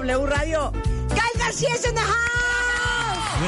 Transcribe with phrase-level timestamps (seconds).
[0.07, 0.71] W Radio.
[1.09, 3.47] ¡Gael García es en the house!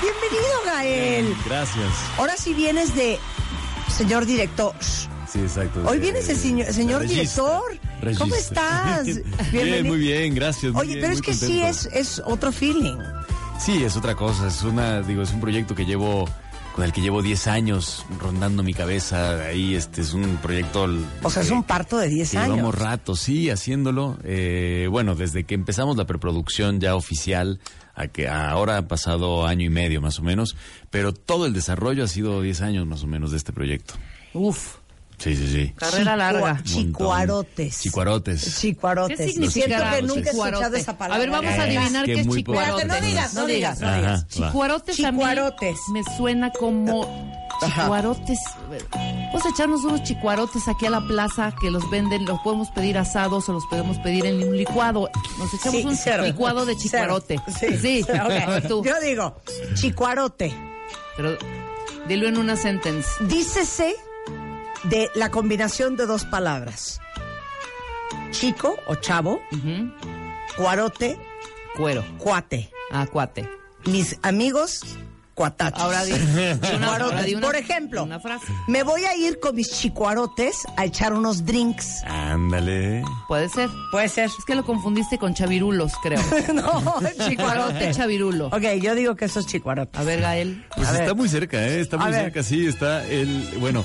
[0.00, 1.36] Bienvenido, Gael.
[1.44, 1.88] Gracias.
[2.16, 3.18] Ahora sí vienes de
[3.94, 4.74] señor director.
[5.30, 5.82] Sí, exacto.
[5.86, 6.36] Hoy vienes el
[6.72, 7.78] señor, director.
[8.16, 9.06] ¿Cómo estás?
[9.52, 10.72] Bien, muy bien, gracias.
[10.72, 12.96] muy Oye, bien, pero es que sí es, es otro feeling.
[13.60, 14.48] Sí, es otra cosa.
[14.48, 16.26] Es una, digo, es un proyecto que llevo,
[16.74, 19.44] con el que llevo 10 años rondando mi cabeza.
[19.46, 20.88] Ahí, este, es un proyecto.
[21.22, 22.56] O sea, es un parto de 10 que años.
[22.56, 24.18] Llevamos rato, sí, haciéndolo.
[24.24, 27.60] Eh, bueno, desde que empezamos la preproducción ya oficial,
[27.94, 30.56] a que ahora ha pasado año y medio más o menos,
[30.90, 33.94] pero todo el desarrollo ha sido 10 años más o menos de este proyecto.
[34.34, 34.76] Uf,
[35.22, 35.72] Sí, sí, sí.
[35.76, 36.60] carrera larga.
[36.64, 37.80] Chicuarotes.
[37.80, 38.58] Chicuarotes.
[38.60, 39.18] Chicuarotes.
[39.18, 41.16] ¿Qué significa Siento que nunca he escuchado esa palabra.
[41.16, 42.58] A ver, vamos a adivinar qué es muy poco.
[42.58, 42.82] chicuarote.
[42.82, 44.24] Espérate, no digas, no digas, no Ajá, digas.
[44.24, 44.28] va.
[44.28, 45.78] Chicuarotes a mí Chicuarotes.
[45.92, 47.06] me suena como
[47.64, 48.38] chicuarotes.
[49.26, 52.98] Vamos a echarnos unos chicuarotes aquí a la plaza que los venden, los podemos pedir
[52.98, 55.08] asados o los podemos pedir en un licuado.
[55.38, 56.24] Nos echamos Sí, un cero.
[56.24, 57.40] licuado de chicuarote.
[57.60, 57.76] Cero.
[57.80, 58.04] Sí,
[58.68, 58.82] tú.
[58.84, 59.40] Yo digo,
[59.74, 60.52] chicuarote.
[61.16, 61.36] Pero
[62.08, 63.08] dilo en una sentence.
[63.20, 63.94] Dícese
[64.84, 67.00] de la combinación de dos palabras.
[68.30, 69.40] Chico o chavo,
[70.56, 71.18] cuarote,
[71.76, 72.04] Cuero.
[72.18, 72.70] cuate.
[72.90, 73.48] Ah, cuate.
[73.86, 74.80] Mis amigos,
[75.34, 75.80] cuatachos.
[75.82, 76.82] Ahora di, una, Chicuarotes.
[76.88, 78.46] ahora di una- Por ejemplo, Una frase.
[78.68, 82.02] me voy a ir con mis chicuarotes a echar unos drinks.
[82.04, 83.02] Ándale.
[83.28, 83.68] Puede ser.
[83.90, 84.26] Puede ser.
[84.26, 86.20] Es que lo confundiste con chavirulos, creo.
[86.54, 87.90] no, chicuarote.
[87.94, 88.46] chavirulo.
[88.48, 89.98] Ok, yo digo que eso es chicuarote.
[89.98, 90.64] A ver, Gael.
[90.74, 91.14] Pues A está ver.
[91.16, 91.80] muy cerca, ¿eh?
[91.80, 92.24] Está A muy ver.
[92.24, 93.84] cerca, sí, está el, bueno...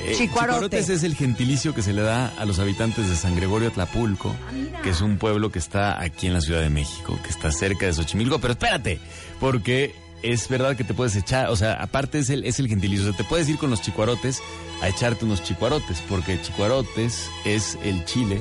[0.00, 0.18] eh, Chicuarote.
[0.18, 4.34] Chicuarotes es el gentilicio que se le da a los habitantes de San Gregorio Atlapulco,
[4.82, 7.86] que es un pueblo que está aquí en la Ciudad de México, que está cerca
[7.86, 8.98] de Xochimilco, pero espérate,
[9.40, 13.06] porque es verdad que te puedes echar, o sea, aparte es el, es el gentilicio,
[13.06, 14.40] o sea, te puedes ir con los chicuarotes
[14.82, 18.40] a echarte unos chicuarotes, porque chicuarotes es el chile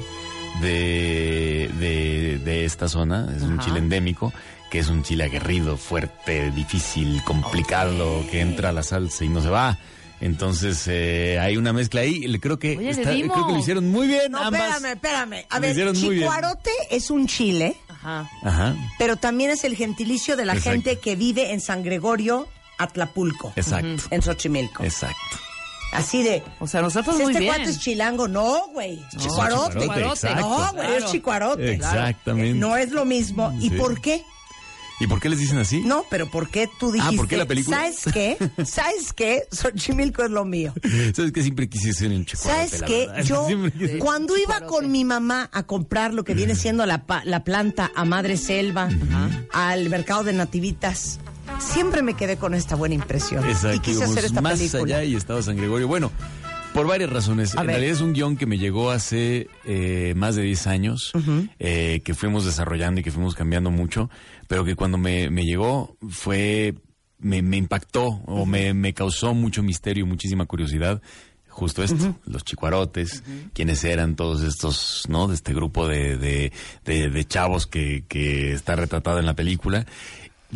[0.61, 4.33] de, de, de esta zona, es un chile endémico,
[4.69, 9.41] que es un chile aguerrido, fuerte, difícil, complicado, que entra a la salsa y no
[9.41, 9.77] se va.
[10.25, 12.21] Entonces eh, hay una mezcla ahí.
[12.27, 14.31] Le- Creo que Oye, está- creo que lo hicieron muy bien.
[14.31, 14.61] No, ambas.
[14.61, 15.45] espérame, espérame.
[15.49, 18.27] A ver, chicuarote es un chile, Ajá.
[18.43, 20.71] Ajá, pero también es el gentilicio de la Exacto.
[20.71, 22.47] gente que vive en San Gregorio,
[22.79, 24.83] Atlapulco, exacto, en Xochimilco.
[24.83, 25.37] exacto.
[25.91, 26.43] Así de...
[26.59, 27.55] O sea, nosotros Si muy este bien.
[27.55, 28.99] cuate es chilango, no, güey.
[29.17, 29.79] chicuarote.
[29.79, 30.35] chicuarote.
[30.35, 31.73] No, güey, es chicuarote.
[31.73, 32.59] Exactamente.
[32.59, 33.55] No es lo mismo.
[33.61, 33.75] ¿Y Sí.
[33.77, 34.21] por qué?
[34.99, 35.81] ¿Y por qué les dicen así?
[35.81, 37.15] No, pero ¿por qué tú dijiste?
[37.15, 37.77] Ah, ¿por qué la película?
[37.77, 38.37] ¿Sabes qué?
[38.65, 39.43] ¿Sabes qué?
[39.51, 40.73] Xochimilco es lo mío.
[41.13, 42.69] ¿Sabes que siempre quise ser un chicuarote?
[42.77, 43.09] ¿Sabes qué?
[43.25, 43.45] Yo,
[43.77, 47.91] quise- cuando iba con mi mamá a comprar lo que viene siendo la, la planta
[47.95, 48.87] a Madre Selva,
[49.51, 51.19] al mercado de Nativitas,
[51.59, 53.43] siempre me quedé con esta buena impresión.
[53.45, 53.75] Exacto.
[53.75, 54.81] y quise hacer esta más película.
[54.97, 55.87] allá y estaba San Gregorio.
[55.89, 56.11] Bueno,
[56.75, 57.55] por varias razones.
[57.55, 57.75] A en ver.
[57.77, 61.13] realidad es un guion que me llegó hace eh, más de 10 años,
[61.57, 64.09] eh, que fuimos desarrollando y que fuimos cambiando mucho,
[64.47, 66.75] pero que cuando me, me llegó fue,
[67.17, 71.01] me, me impactó o me, me causó mucho misterio muchísima curiosidad.
[71.47, 75.29] Justo esto, los chicuarotes, quiénes eran todos estos, ¿no?
[75.29, 76.51] De este grupo de, de,
[76.83, 79.85] de, de chavos que, que está retratado en la película.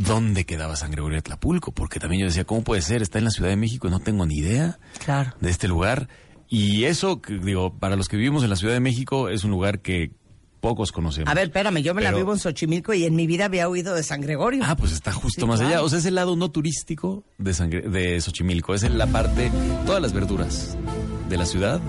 [0.06, 1.72] ¿Dónde quedaba San Gregorio de Tlapulco?
[1.72, 3.02] Porque también yo decía, ¿cómo puede ser?
[3.02, 5.34] Está en la Ciudad de México y no tengo ni idea Claro.
[5.42, 6.08] de este lugar.
[6.48, 9.80] Y eso, digo, para los que vivimos en la Ciudad de México, es un lugar
[9.82, 10.12] que
[10.62, 11.30] pocos conocemos.
[11.32, 13.94] A ver, espérame, yo me la vivo en Xochimilco y en mi vida había oído
[13.96, 14.64] de San Gregorio.
[14.66, 15.76] Ah, pues está justo Sí, más claro.
[15.76, 15.84] allá.
[15.86, 18.74] O sea, es el lado no turístico de, Sangre- de Xochimilco.
[18.74, 19.52] Es en la parte,
[19.86, 20.76] todas las verduras
[21.30, 21.80] de la ciudad,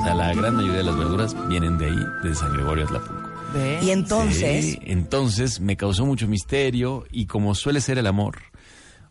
[0.00, 3.23] o sea, la gran mayoría de las verduras vienen de ahí, de San Gregorio Atlapulco.
[3.54, 3.78] Ve.
[3.82, 8.38] y entonces, Sí, entonces me causó mucho misterio y como suele ser el amor,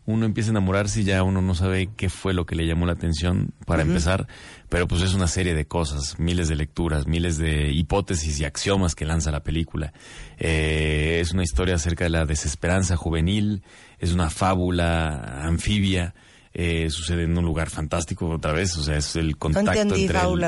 [0.06, 2.84] uno empieza a enamorarse y ya uno no sabe qué fue lo que le llamó
[2.84, 4.28] la atención para empezar,
[4.68, 8.94] pero pues es una serie de cosas, miles de lecturas, miles de hipótesis y axiomas
[8.94, 9.94] que lanza la película.
[10.38, 13.62] Eh, es una historia acerca de la desesperanza juvenil,
[13.98, 16.14] es una fábula anfibia.
[16.56, 20.02] Eh, sucede en un lugar fantástico otra vez, o sea, es el No contacto entendí
[20.02, 20.46] entre Raúl el-.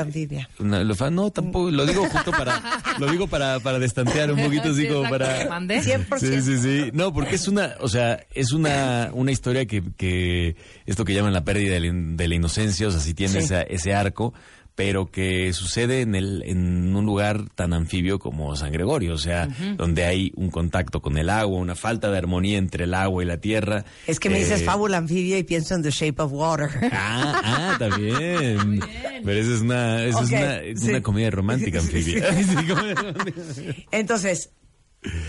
[0.59, 2.61] Una- lo no, tampoco, lo digo justo para,
[2.99, 5.49] lo digo para, para destantear un poquito, así Sí, como para...
[5.49, 5.81] ¿Mandé?
[6.07, 6.17] 100%.
[6.17, 6.91] Sí, sí, sí.
[6.93, 10.55] No, porque es una, o sea, es una, una historia que, que
[10.85, 13.33] esto que llaman la pérdida de la, in- de la inocencia, o sea, sí tiene
[13.33, 13.39] Sí.
[13.39, 14.33] esa- ese arco,
[14.77, 19.47] pero que sucede en el, en un lugar tan anfibio como San Gregorio, o sea,
[19.75, 23.25] donde hay un contacto con el agua, una falta de armonía entre el agua y
[23.25, 23.85] la tierra.
[24.05, 26.69] Es que me dices Eh, fábula anfibia y pienso en The Shape of Water.
[26.93, 28.79] Ah, ah, también.
[29.25, 30.89] Pero esa es una, esa es una, es sí.
[30.91, 32.23] una comedia romántica anfibia.
[33.91, 34.51] Entonces,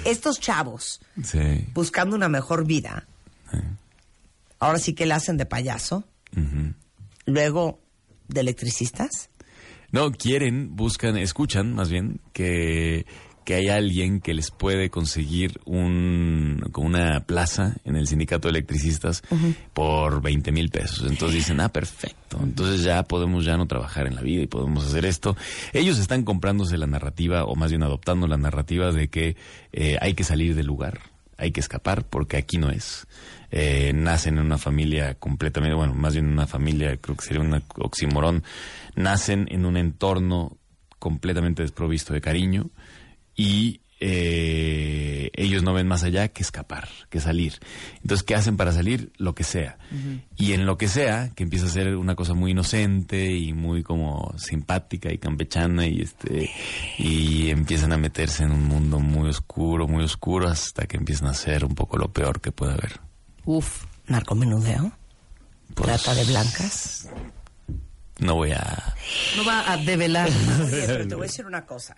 [0.04, 1.64] estos chavos Sí.
[1.72, 3.06] buscando una mejor vida,
[4.58, 6.04] ahora sí que la hacen de payaso,
[7.24, 7.80] luego
[8.28, 9.30] de electricistas.
[9.90, 13.06] No, quieren, buscan, escuchan más bien que,
[13.48, 19.22] que hay alguien que les puede conseguir un, una plaza en el sindicato de electricistas
[19.72, 21.10] por 20 mil pesos.
[21.10, 22.38] Entonces dicen, ah, perfecto.
[22.42, 25.34] Entonces ya podemos ya no trabajar en la vida y podemos hacer esto.
[25.72, 29.36] Ellos están comprándose la narrativa, o más bien adoptando la narrativa de que
[29.72, 31.00] eh, hay que salir del lugar,
[31.38, 33.06] hay que escapar porque aquí no es.
[33.50, 37.62] Eh, nacen en una familia completamente, bueno, más bien una familia, creo que sería un
[37.76, 38.44] oximorón,
[38.94, 40.58] nacen en un entorno
[40.98, 42.70] completamente desprovisto de cariño
[43.36, 47.58] y eh, ellos no ven más allá que escapar, que salir.
[48.02, 49.12] Entonces, ¿qué hacen para salir?
[49.16, 49.78] Lo que sea.
[50.36, 53.82] Y en lo que sea, que empieza a ser una cosa muy inocente y muy
[53.82, 56.50] como simpática y campechana y este
[56.98, 61.34] y empiezan a meterse en un mundo muy oscuro, muy oscuro hasta que empiezan a
[61.34, 63.00] ser un poco lo peor que puede haber.
[63.44, 63.84] Uf.
[64.06, 64.90] Narcomenudeo,
[65.74, 67.08] Pues, trata de blancas.
[68.20, 68.94] No voy a
[69.36, 70.28] No va a develar.
[70.64, 71.94] Oye, pero te voy a decir una cosa.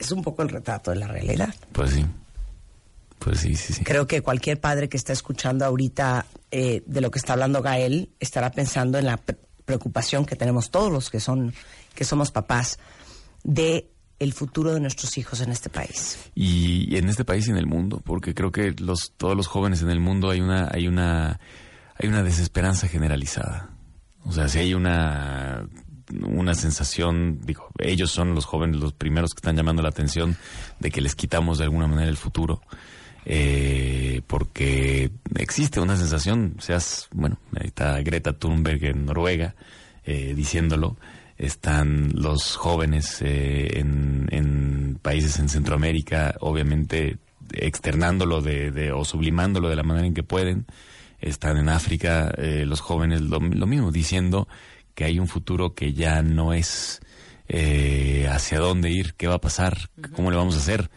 [0.00, 1.54] Es un poco el retrato de la realidad.
[1.72, 2.04] pues sí.
[3.20, 3.84] Pues sí, sí, sí.
[3.84, 8.08] Creo que cualquier padre que está escuchando ahorita eh, de lo que está hablando Gael
[8.18, 9.36] estará pensando en la pre-
[9.66, 11.52] preocupación que tenemos todos los que son
[11.94, 12.78] que somos papás
[13.44, 16.18] de el futuro de nuestros hijos en este país.
[16.34, 19.46] y, y en este país y en el mundo, porque creo que los todos los
[19.48, 21.40] jóvenes en el mundo hay una hay una
[21.96, 23.68] hay una desesperanza generalizada.
[24.24, 25.68] O sea, si hay una
[26.26, 30.36] una sensación, digo, ellos son los jóvenes los primeros que están llamando la atención
[30.78, 32.60] de que les quitamos de alguna manera el futuro.
[33.26, 39.54] eh, porque existe una sensación, seas, bueno, ahí está Greta Thunberg en Noruega
[40.04, 40.96] eh, diciéndolo,
[41.36, 47.18] están los jóvenes eh, en, países en Centroamérica, obviamente
[47.52, 50.66] externándolo de, de- o sublimándolo de la manera en que pueden,
[51.20, 54.48] están en África eh, los jóvenes lo mismo, diciendo
[55.00, 57.00] que hay un futuro que ya no es
[57.48, 60.90] eh, hacia dónde ir, qué va a pasar, cómo le vamos a hacer,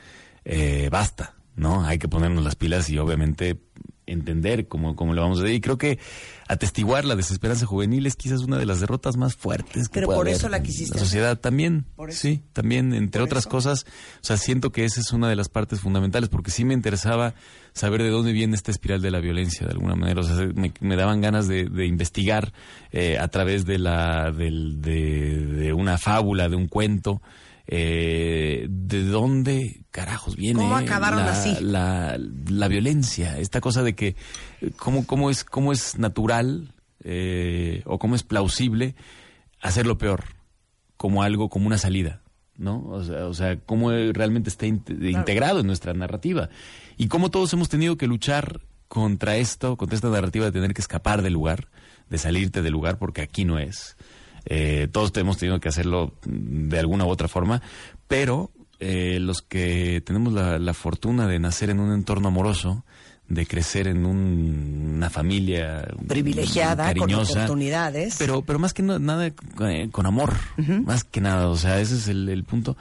[0.44, 1.86] eh, basta, ¿no?
[1.86, 3.62] Hay que ponernos las pilas y obviamente
[4.06, 5.54] entender cómo, cómo le vamos a hacer.
[5.56, 6.00] Y creo que
[6.48, 10.18] atestiguar la desesperanza juvenil es quizás una de las derrotas más fuertes que Pero puede
[10.20, 12.20] por haber eso la quisiste La sociedad también, Por eso.
[12.22, 13.50] sí, también, entre Por otras eso.
[13.50, 13.86] cosas,
[14.22, 17.34] o sea, siento que esa es una de las partes fundamentales, porque sí me interesaba
[17.74, 20.74] saber de dónde viene esta espiral de la violencia, de alguna manera, o sea, me,
[20.80, 22.54] me daban ganas de, de investigar
[22.92, 27.22] eh, a través de la, del- de, de una fábula, de un cuento,
[27.68, 31.56] eh, de dónde carajos viene ¿Cómo acabaron la, así?
[31.62, 32.18] la,
[32.48, 34.16] la violencia, esta cosa de que
[34.78, 36.74] cómo, cómo es, cómo es natural
[37.04, 38.96] eh, o cómo es plausible
[39.62, 40.24] hacer lo peor
[40.98, 42.22] como algo, como una salida,
[42.58, 42.84] ¿no?
[42.88, 46.50] O sea, o sea cómo realmente está inte- integrado en nuestra narrativa.
[46.98, 50.82] Y cómo todos hemos tenido que luchar contra esto, contra esta narrativa de tener que
[50.82, 51.70] escapar del lugar,
[52.10, 53.96] de salirte del lugar, porque aquí no es.
[54.46, 57.62] Eh, todos hemos tenido que hacerlo de alguna u otra forma,
[58.08, 62.84] pero eh, los que tenemos la, la fortuna de nacer en un entorno amoroso,
[63.30, 68.16] de crecer en un- una familia Privilegiada, con cariñosa, oportunidades.
[68.20, 70.34] pero pero más que no- nada eh, con amor,
[70.86, 72.76] más que nada, o sea, ese es el, el punto.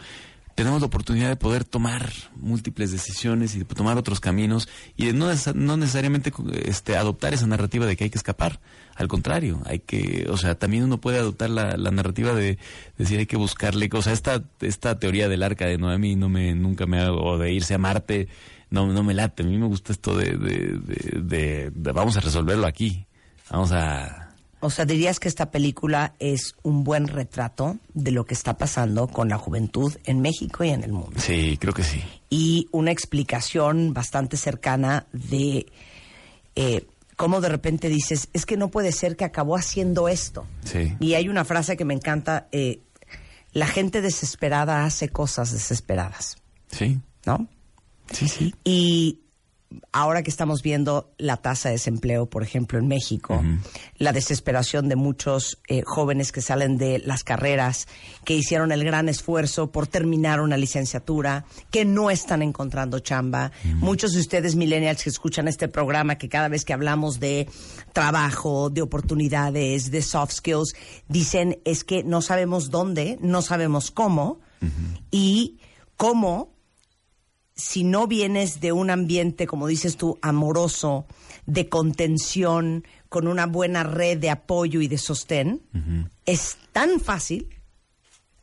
[0.55, 5.13] Tenemos la oportunidad de poder tomar múltiples decisiones y de tomar otros caminos y de
[5.13, 6.33] no, no necesariamente
[6.65, 8.61] este, adoptar esa narrativa de que hay que escapar.
[8.95, 12.59] Al contrario, hay que, o sea, también uno puede adoptar la, la narrativa de
[12.99, 16.55] decir hay que buscarle, o sea, esta, esta teoría del arca de Noemi no me,
[16.55, 18.29] nunca me hago, o de irse a Marte,
[18.69, 19.43] no, no me late.
[19.43, 20.79] A mí me gusta esto de, de-
[21.23, 23.07] de- de vamos a resolverlo aquí.
[23.51, 24.22] Vamos a,
[24.65, 29.09] O sea, dirías que esta película es un buen retrato de lo que está pasando
[29.09, 31.19] con la juventud en México y en el mundo.
[31.21, 32.01] Sí, creo que sí.
[32.31, 35.67] Y una explicación bastante cercana de
[36.55, 40.47] eh, cómo de repente dices, es que no puede ser que acabó haciendo esto.
[40.65, 40.95] Sí.
[41.01, 42.83] Y hay una frase que me encanta, eh,
[43.53, 46.37] la gente desesperada hace cosas desesperadas,
[46.71, 47.49] Sí, ¿no?
[48.13, 48.55] sí, sí.
[48.63, 49.22] Y
[49.93, 53.43] ahora que estamos viendo la tasa de desempleo, por ejemplo, en México,
[53.97, 57.89] la desesperación de muchos eh, jóvenes que salen de las carreras,
[58.25, 63.53] que hicieron el gran esfuerzo por terminar una licenciatura, que no están encontrando chamba.
[63.77, 67.49] Muchos de ustedes, millennials, que escuchan este programa, que cada vez que hablamos de
[67.93, 70.75] trabajo, de oportunidades, de soft skills,
[71.09, 74.41] dicen es que no sabemos dónde, no sabemos cómo,
[75.11, 75.59] y
[75.97, 76.52] cómo
[77.55, 81.07] si no vienes de un ambiente, como dices tú, amoroso,
[81.47, 85.61] de contención, con una buena red de apoyo y de sostén,
[86.25, 87.49] es tan fácil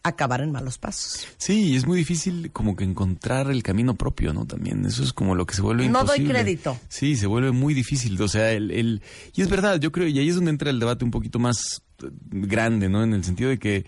[0.04, 1.28] acabar en malos pasos.
[1.38, 4.46] Sí, es muy difícil como que encontrar el camino propio, ¿no?
[4.46, 6.34] También eso es como lo que se vuelve No imposible.
[6.34, 6.78] doy crédito.
[6.88, 8.20] Sí, se vuelve muy difícil.
[8.22, 9.02] O sea, el, el-
[9.36, 11.82] y es verdad, yo creo, y ahí es donde entra el debate un poquito más
[12.02, 13.04] eh, grande, ¿no?
[13.04, 13.86] En el sentido de que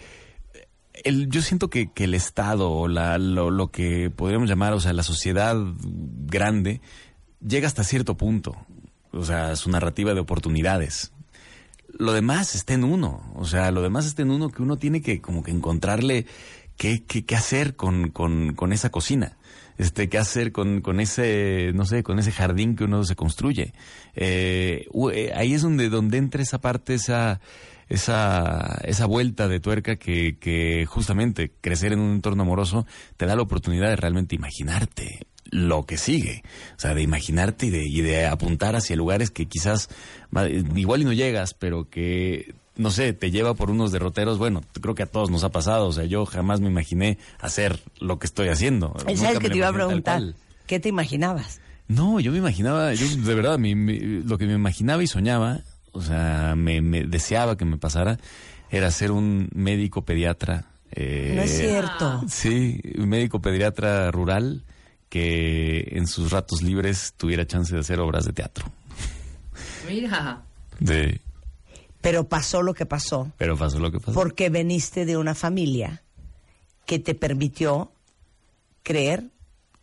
[0.93, 4.79] el, yo siento que, que el Estado o la, lo, lo que podríamos llamar, o
[4.79, 5.55] sea, la sociedad
[6.25, 6.81] grande,
[7.45, 8.55] llega hasta cierto punto.
[9.11, 11.11] O sea, su narrativa de oportunidades.
[11.97, 13.21] Lo demás está en uno.
[13.35, 16.25] O sea, lo demás está en uno que uno tiene que como que encontrarle
[16.77, 19.37] qué, qué, qué hacer con, con, con esa cocina.
[19.77, 23.73] Este, qué hacer con, con ese, no sé, con ese jardín que uno se construye.
[24.15, 27.41] Eh, eh, ahí es donde, donde entra esa parte, esa,
[27.93, 32.85] esa, esa vuelta de tuerca que, que justamente crecer en un entorno amoroso
[33.17, 36.43] te da la oportunidad de realmente imaginarte lo que sigue.
[36.77, 39.89] O sea, de imaginarte y de, y de apuntar hacia lugares que quizás
[40.75, 44.37] igual y no llegas, pero que, no sé, te lleva por unos derroteros.
[44.37, 45.87] Bueno, creo que a todos nos ha pasado.
[45.87, 48.93] O sea, yo jamás me imaginé hacer lo que estoy haciendo.
[49.17, 50.21] ¿Sabes que te iba a preguntar?
[50.67, 51.59] ¿Qué te imaginabas?
[51.89, 55.59] No, yo me imaginaba, yo de verdad, mi- mi- lo que me imaginaba y soñaba,
[55.91, 58.17] o sea, me, me deseaba que me pasara,
[58.69, 60.65] era ser un médico pediatra.
[60.91, 62.23] eh, no es cierto.
[62.27, 64.63] Sí, un médico pediatra rural
[65.09, 68.65] que en sus ratos libres tuviera chance de hacer obras de teatro.
[69.87, 70.43] Mira.
[70.79, 71.19] De,
[72.01, 74.13] Pero pasó lo que pasó pero pasó lo que pasó.
[74.13, 76.01] porque veniste de una familia
[76.85, 77.91] que te permitió
[78.83, 79.29] creer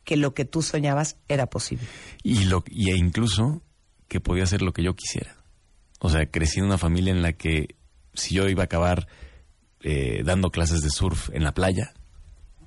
[0.04, 1.86] que lo que tú soñabas era posible.
[2.22, 3.62] Y, lo, y e incluso
[4.08, 5.36] que podía hacer lo que yo quisiera.
[5.98, 7.76] O sea, crecí en una familia en la que
[8.14, 9.08] si yo iba a acabar
[9.80, 11.92] eh, dando clases de surf en la playa,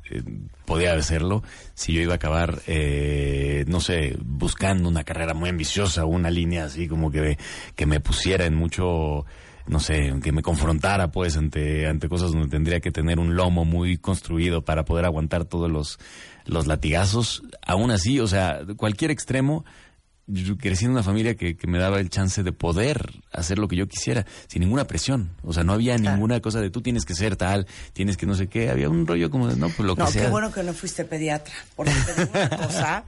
[0.10, 0.24] eh,
[0.66, 1.44] podía hacerlo.
[1.74, 6.66] Si yo iba a acabar, eh, no sé, buscando una carrera muy ambiciosa, una línea
[6.66, 7.38] así como que,
[7.76, 9.26] que me pusiera en mucho,
[9.68, 13.66] no sé, que me confrontara pues ante, ante cosas donde tendría que tener un lomo
[13.66, 16.00] muy construido para poder aguantar todos los,
[16.46, 17.44] los latigazos.
[17.66, 19.66] Aún así, o sea, cualquier extremo,
[20.28, 23.68] yo crecí en una familia que, que me daba el chance de poder hacer lo
[23.68, 25.32] que yo quisiera, sin ninguna presión.
[25.44, 26.16] O sea, no había Claro.
[26.16, 28.70] ninguna cosa de tú tienes que ser tal, tienes que no sé qué.
[28.70, 30.24] Había un rollo como de no, pues lo que No, sea.
[30.24, 31.54] qué bueno que no fuiste pediatra.
[31.76, 33.04] Porque te digo una cosa,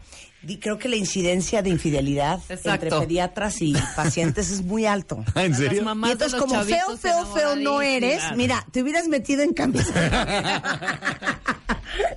[0.59, 2.85] creo que la incidencia de infidelidad Exacto.
[2.85, 5.23] entre pediatras y pacientes es muy alto.
[5.35, 5.83] Ah, ¿En Las serio?
[5.83, 9.93] mamás Y entonces, como feo, feo, feo no eres, mira, te hubieras metido en camisa.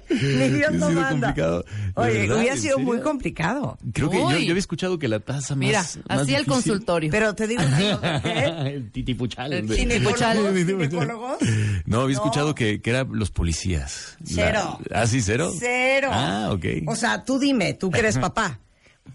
[0.08, 1.08] Ni Dios Ha lo sido manda.
[1.28, 1.62] complicado.
[1.64, 2.36] ¿De Oye, verdad?
[2.38, 2.86] hubiera ¿En sido serio?
[2.90, 3.78] muy complicado.
[3.92, 5.58] Creo que yo, yo había escuchado que la tasa más.
[5.58, 7.10] Mira, más así el difícil- consultorio.
[7.10, 8.70] Pero te digo, ¿qué?
[8.74, 9.52] el titipuchal.
[9.52, 10.38] El titipuchal.
[10.56, 11.38] ¿Ginecólogos?
[11.84, 12.22] No, había No.
[12.22, 14.16] escuchado que, que eran los policías.
[14.24, 14.78] Cero.
[14.88, 15.52] La- ¿Ah, sí, cero?
[15.58, 16.08] Cero.
[16.10, 16.64] Ah, ok.
[16.86, 18.60] O sea, tú dime, tú que eres papá.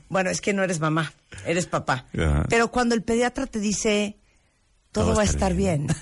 [0.09, 1.11] Bueno, es que no eres mamá,
[1.45, 2.05] eres papá.
[2.17, 2.45] Ajá.
[2.49, 4.17] Pero cuando el pediatra te dice,
[4.91, 5.87] todo, va a estar bien.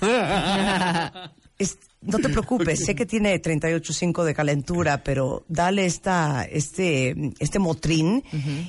[1.58, 7.58] Es- no te preocupes, sé que tiene 38.5 de calentura, pero dale esta, este, este
[7.58, 8.24] motrín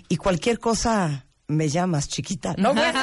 [0.09, 2.55] y cualquier cosa me llamas, chiquita.
[2.57, 2.99] No, bueno.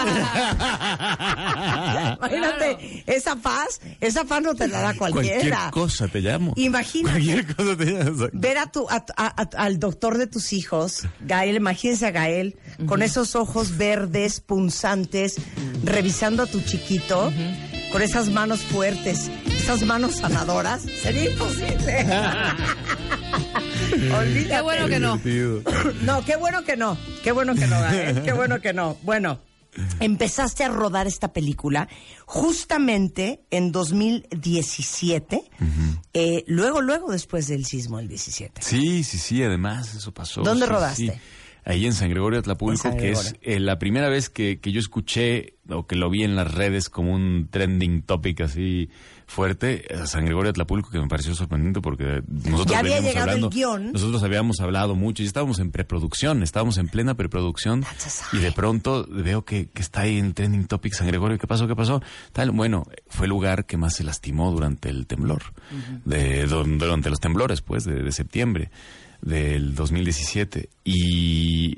[2.18, 5.70] Imagínate, esa paz, esa paz no te la da Cualquier cualquiera.
[5.70, 6.52] cosa te llamo.
[6.56, 7.12] Imagínate.
[7.12, 8.26] Cualquier cosa te llamo.
[8.32, 12.56] Ver a tu, a- a- a- al doctor de tus hijos, Gael, imagínense a Gael,
[12.86, 15.36] con esos ojos verdes, punzantes,
[15.84, 17.32] revisando a tu chiquito,
[17.92, 22.06] con esas manos fuertes, esas manos sanadoras, sería imposible.
[24.18, 24.48] Olvídate.
[24.48, 25.20] Qué bueno que no.
[26.02, 26.98] No, qué bueno que no.
[27.22, 28.22] Qué bueno que no, Gael.
[28.22, 28.96] Qué bueno que no.
[29.02, 29.40] Bueno,
[30.00, 31.88] empezaste a rodar esta película
[32.26, 35.42] justamente en 2017,
[36.14, 38.62] eh, luego, luego después del sismo del 17.
[38.62, 40.42] Sí, sí, sí, además eso pasó.
[40.42, 41.02] ¿Dónde sí, rodaste?
[41.02, 41.12] sí.
[41.64, 45.58] Ahí en San Gregorio Atlapulco, que es eh, la primera vez que, que yo escuché
[45.68, 48.88] o que lo vi en las redes como un trending topic así
[49.28, 53.50] fuerte, a San Gregorio Atlapulco, que me pareció sorprendente porque nosotros Ya había el hablando,
[53.50, 53.92] guion.
[53.92, 57.84] nosotros habíamos hablado mucho y estábamos en preproducción, estábamos en plena preproducción
[58.32, 61.68] y de pronto veo que, que está ahí en trending topic San Gregorio, ¿qué pasó?
[61.68, 62.02] ¿Qué pasó?
[62.32, 65.42] Tal, bueno, fue el lugar que más se lastimó durante el temblor,
[66.06, 68.70] de, durante los temblores, pues, de, de septiembre
[69.20, 70.70] del 2017.
[70.84, 71.76] Y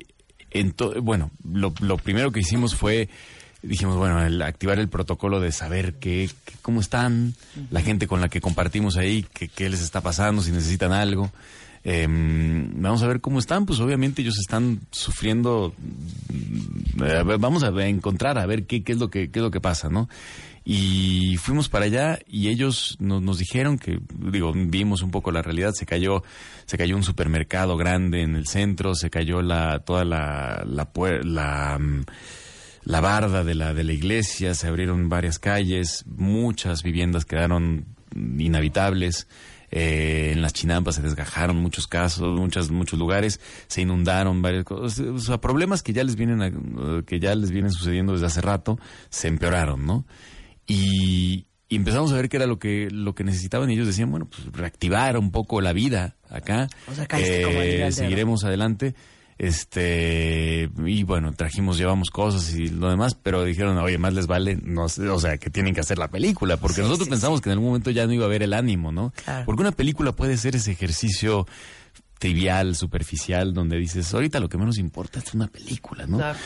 [0.53, 3.09] ento- bueno, lo, lo primero que hicimos fue,
[3.63, 7.35] dijimos, bueno, el activar el protocolo de saber qué, qué- cómo están
[7.71, 11.31] la gente con la que compartimos ahí, qué, qué les está pasando, si necesitan algo.
[11.83, 15.73] Eh, vamos a ver cómo están, pues obviamente ellos están sufriendo.
[16.29, 19.51] mm, eh, vamos a encontrar a ver qué, qué es lo que qué es lo
[19.51, 20.09] que pasa, ¿no?
[20.63, 23.99] Y fuimos para allá y ellos nos, nos dijeron que,
[24.31, 26.23] digo, vimos un poco la realidad, se cayó,
[26.67, 30.87] se cayó un supermercado grande en el centro, se cayó la, toda la, la,
[31.25, 32.05] la, mm,
[32.85, 37.87] la barda de la, de la iglesia, se abrieron varias calles, muchas viviendas quedaron
[38.39, 39.27] inhabitables.
[39.73, 44.99] eh, en las chinampas se desgajaron muchos casos, muchas, muchos lugares, se inundaron varias cosas,
[45.07, 48.41] o sea, problemas que ya les vienen, a- que ya les vienen sucediendo desde hace
[48.41, 50.05] rato, se empeoraron, ¿no?
[50.67, 54.11] Y, y empezamos a ver qué era lo que, lo que necesitaban y ellos decían,
[54.11, 57.07] bueno, pues reactivar un poco la vida acá, O sea,
[57.91, 57.93] dedo.
[57.93, 58.95] seguiremos adelante.
[59.41, 64.59] Este, y bueno, trajimos, llevamos cosas y lo demás, pero dijeron, oye, más les vale,
[64.63, 67.41] no sé, o sea, que tienen que hacer la película, porque Sí, nosotros sí, pensamos
[67.41, 69.15] que en algún momento ya no iba a haber el ánimo, ¿no?
[69.25, 69.47] Claro.
[69.47, 71.47] Porque una película puede ser ese ejercicio
[72.19, 76.19] trivial, superficial, donde dices, ahorita lo que menos importa es una película, ¿no?
[76.19, 76.39] Claro.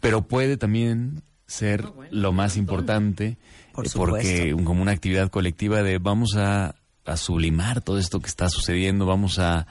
[0.00, 3.38] Pero puede también ser lo más importante,
[3.72, 6.74] Por eh, porque como una actividad colectiva de vamos a,
[7.06, 9.66] a sublimar todo esto que está sucediendo, vamos a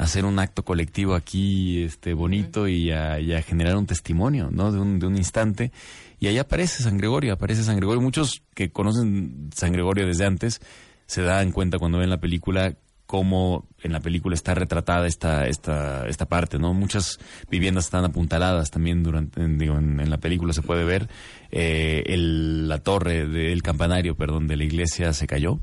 [0.00, 4.72] hacer un acto colectivo aquí este bonito y, a, generar un testimonio, ¿no?
[4.72, 5.72] De un, de un instante.
[6.18, 8.00] Y ahí aparece San Gregorio, aparece San Gregorio.
[8.00, 10.60] Muchos que conocen San Gregorio desde antes
[11.06, 16.06] se dan cuenta cuando ven la película cómo en la película está retratada esta, esta,
[16.06, 16.72] esta parte, ¿no?
[16.72, 17.18] Muchas
[17.50, 21.08] viviendas están apuntaladas también durante, en, digo, en, en la película se puede ver.
[21.50, 25.58] Eh, el- la torre del campanario, perdón, de la iglesia se cayó,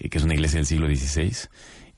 [0.00, 1.32] eh, que es una iglesia del siglo XVI.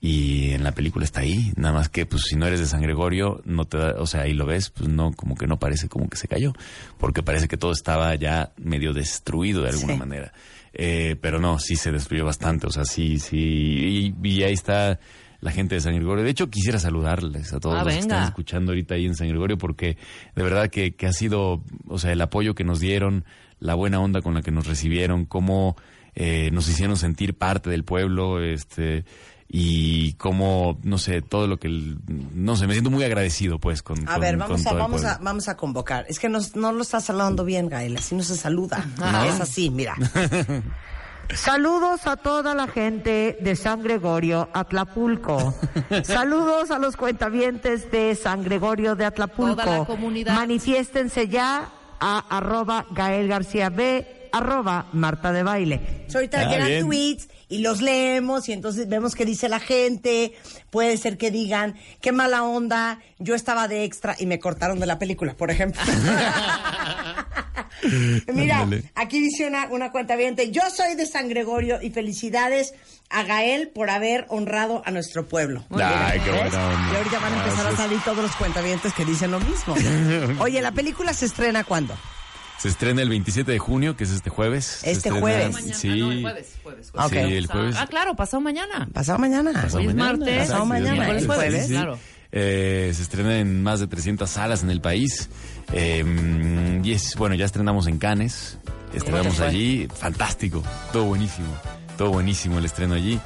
[0.06, 2.82] Y en la película está ahí, nada más que pues si no eres de San
[2.82, 5.88] Gregorio, no te da, o sea, ahí lo ves, pues no, como que no parece
[5.88, 6.52] como que se cayó,
[6.98, 9.98] porque parece que todo estaba ya medio destruido de alguna Sí.
[9.98, 10.32] manera.
[10.74, 15.00] Eh, pero no, sí se destruyó bastante, o sea, sí, sí, y, y ahí está
[15.40, 16.22] la gente de San Gregorio.
[16.22, 19.28] De hecho, quisiera saludarles a todos Ah, los que están escuchando ahorita ahí en San
[19.28, 19.96] Gregorio, porque
[20.36, 23.24] de verdad que, que ha sido, o sea, el apoyo que nos dieron,
[23.58, 25.76] la buena onda con la que nos recibieron, cómo
[26.14, 29.06] eh, nos hicieron sentir parte del pueblo, este
[29.56, 31.98] y cómo no sé todo lo que el-
[32.34, 34.74] no sé me siento muy agradecido pues con A con- ver, con vamos a, todo
[34.74, 36.06] el vamos a, vamos a convocar.
[36.08, 37.96] Es que nos- no lo estás saludando bien, Gael.
[37.96, 38.84] Así no se saluda.
[39.00, 39.28] Ajá.
[39.28, 39.94] Es así, mira.
[41.34, 45.54] Saludos a toda la gente de San Gregorio, Atlapulco.
[46.04, 49.62] Saludos a los cuentavientes de San Gregorio de Atlapulco.
[49.62, 50.34] Toda la comunidad.
[50.34, 56.06] Manifiéstense ya a arroba Gael García B, arroba Marta de Baile.
[56.12, 60.34] ahorita Ah, tweets y los leemos y entonces vemos qué dice la gente.
[60.70, 64.86] Puede ser que digan, qué mala onda, yo estaba de extra y me cortaron de
[64.86, 65.80] la película, por ejemplo.
[68.32, 70.16] Mira, aquí dice una, una cuenta
[70.50, 72.74] yo soy de San Gregorio y felicidades
[73.08, 75.64] a Gael por haber honrado a nuestro pueblo.
[75.70, 76.90] Ay, qué onda.
[76.92, 79.76] Y ahorita van a empezar a salir todos los cuentavientes que dicen lo mismo.
[80.40, 81.94] Oye, ¿la película se estrena cuándo?
[82.64, 85.52] Se estrena el 27 de junio que es este jueves Este estrena- jueves.
[85.52, 87.28] Mañana, sí no, el jueves, jueves, Ah, jueves.
[87.28, 88.88] sí el jueves Ah, claro, pasado mañana.
[88.92, 89.52] Pasado mañana.
[89.52, 90.16] Pasado Hoy es mañana.
[90.18, 90.38] martes.
[90.48, 91.66] Pasado mañana, jueves.
[91.68, 91.98] Claro.
[92.32, 95.28] Eh, se estrena en más de 300 salas en el país.
[95.74, 98.56] Eh, y es, bueno, ya estrenamos en Cannes.
[98.94, 99.86] Estrenamos allí.
[99.94, 100.62] Fantástico.
[100.92, 101.48] Todo buenísimo.
[101.98, 103.20] Todo buenísimo el estreno allí.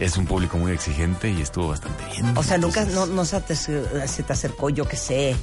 [0.00, 2.36] Es un público muy exigente y estuvo bastante bien.
[2.36, 5.36] O sea, nunca no, no se, te, se te acercó, yo que sé,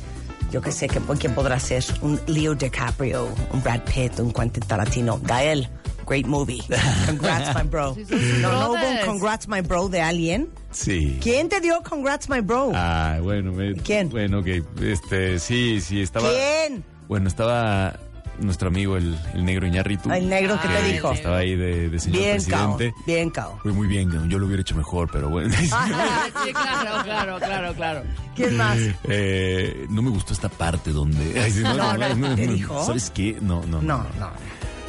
[0.52, 1.84] yo que sé, que, ¿quién podrá ser?
[2.02, 5.20] Un Leo DiCaprio, un Brad Pitt, un Quentin Tarantino.
[5.24, 5.68] Gael,
[6.08, 6.64] great movie.
[7.06, 7.96] Congrats, my bro.
[7.96, 8.06] Sí,
[8.42, 10.50] No, no hubo un congrats, my bro de alguien.
[10.72, 11.18] Sí.
[11.22, 12.72] ¿Quién te dio congrats, my bro?
[12.74, 14.10] Ah, bueno, me- ¿Quién?
[14.10, 16.30] Bueno, que este, sí, sí, estaba.
[16.30, 16.84] ¿Quién?
[17.08, 18.00] Bueno, estaba
[18.40, 20.12] nuestro amigo el, el negro Iñárritu.
[20.12, 21.12] El negro que te dijo.
[21.12, 22.78] Estaba ahí de, de señor Bien, cao.
[22.78, 23.02] presidente.
[23.06, 23.60] Bien, cao.
[23.64, 25.54] Fue muy bien, yo lo hubiera hecho mejor, pero bueno.
[25.72, 28.04] Ah, sí, claro, claro, claro, claro.
[28.36, 28.78] ¿Quién más?
[29.06, 31.40] Eh, no me gustó esta parte donde.
[31.42, 32.86] Ay, sí, No, no, ¿te dijo?
[32.86, 33.38] ¿Sabes qué?
[33.42, 34.32] No, no, No, no.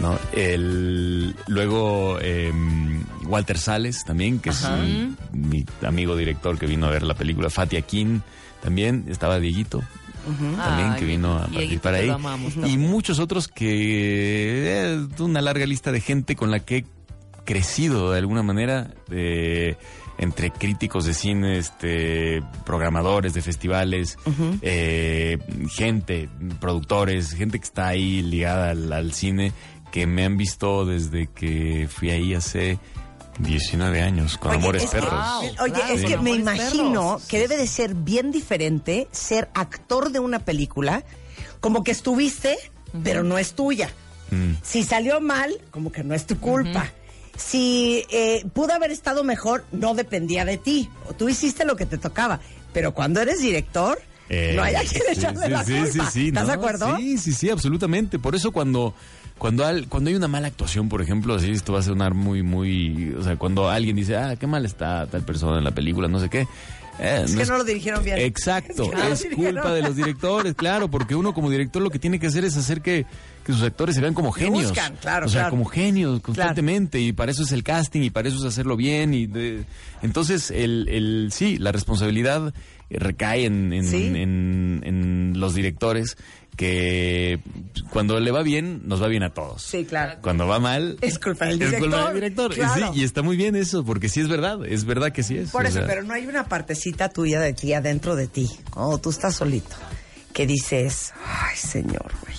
[0.01, 2.53] No, el, luego eh,
[3.27, 7.51] Walter Sales también, que es un- mi amigo director que vino a ver la película.
[7.51, 8.21] Fatia King
[8.63, 9.83] también, estaba Dieguito.
[10.57, 12.11] También Ay, que vino a participar ahí.
[12.67, 13.67] Y muchos otros que.
[14.95, 16.85] eh, una larga lista de gente con la que he
[17.45, 18.91] crecido de alguna manera.
[19.11, 19.77] eh,
[20.21, 24.19] entre críticos de cine, este, programadores de festivales,
[24.63, 25.39] eh,
[25.77, 26.29] gente,
[26.61, 29.53] productores, gente que está ahí ligada al, al cine,
[29.93, 32.81] que me han visto desde que fui ahí hace
[33.39, 35.13] 19 años, con Oye, Amores es que- Perros.
[35.61, 37.25] Oye, Claro, es que me Amores imagino Perros.
[37.29, 41.05] que debe de ser bien diferente ser actor de una película,
[41.61, 42.57] como que estuviste,
[43.05, 43.91] pero no es tuya.
[44.31, 44.53] Mm.
[44.63, 46.87] Si salió mal, como que no es tu culpa.
[47.37, 50.91] Si eh, pudo haber estado mejor, no dependía de ti.
[51.09, 52.41] O Tú hiciste lo que te tocaba.
[52.73, 55.91] Pero cuando eres director, Eh, no hay a quien echarle sí, la sí, culpa.
[55.93, 56.49] sí, sí, ¿Estás ¿no?
[56.49, 56.97] de acuerdo?
[56.99, 58.19] Sí, sí, sí, absolutamente.
[58.19, 58.95] Por eso cuando
[59.39, 62.43] cuando al- cuando hay una mala actuación, por ejemplo, así esto va a sonar muy
[62.43, 66.09] muy, o sea, cuando alguien dice, "Ah, qué mal está tal persona en la película,
[66.09, 66.47] no sé qué."
[67.01, 68.19] eh, Es que no lo dirigieron bien.
[68.19, 72.01] Exacto, Es que no culpa de los directores, claro, porque uno como director lo que
[72.01, 73.07] tiene que hacer es hacer que,
[73.47, 74.65] que sus actores se vean como genios.
[74.71, 75.51] Buscan, claro, o sea, claro.
[75.51, 79.15] como genios constantemente y para eso es el casting y para eso es hacerlo bien
[79.15, 79.65] y de-
[80.03, 82.53] entonces el, el sí, la responsabilidad
[82.91, 84.07] recae en, en, Sí.
[84.07, 86.17] en- en los directores
[86.57, 87.39] que
[87.91, 89.63] cuando le va bien, nos va bien a todos.
[89.63, 90.19] Sí, claro.
[90.23, 92.55] Cuando va mal, Es culpa del es culpa director, del director.
[92.55, 92.93] claro.
[92.93, 95.51] Sí, y está muy bien eso, porque sí es verdad, es verdad que sí es.
[95.51, 95.87] Por eso, sea.
[95.87, 99.77] pero no hay una partecita tuya de ti adentro de ti, cuando tú estás solito,
[100.33, 102.37] que dices, ay, señor, güey.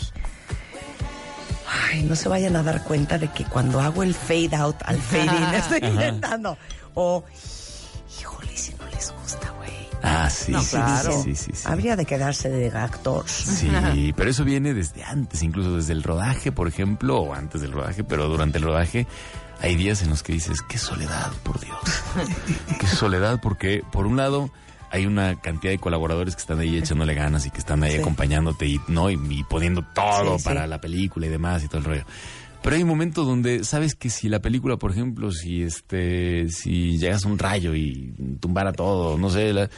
[1.91, 4.97] Ay, no se vayan a dar cuenta de que cuando hago el fade out al
[4.99, 6.57] fade in, estoy inventando.
[6.95, 7.23] O,
[8.19, 9.58] híjole, si no les gusta, güey.
[10.01, 11.11] Ah, sí, No, sí, claro.
[11.23, 11.63] sí, sí, sí, sí.
[11.65, 13.27] Habría de quedarse de actor.
[13.27, 17.71] Sí, pero eso viene desde antes, incluso desde el rodaje, por ejemplo, o antes del
[17.71, 19.07] rodaje, pero durante el rodaje
[19.61, 21.77] hay días en los que dices, qué soledad, por Dios.
[22.79, 24.49] qué soledad, porque por un lado
[24.91, 27.97] hay una cantidad de colaboradores que están ahí echándole ganas y que están ahí Sí.
[27.99, 29.09] acompañándote y, ¿no?
[29.11, 30.45] y, y poniendo todo sí.
[30.45, 32.05] para la película y demás y todo el rollo.
[32.61, 36.97] Pero hay un momento donde sabes que si la película, por ejemplo, si este, si
[36.97, 39.69] llegas a un rayo y tumbara todo, no sé, la-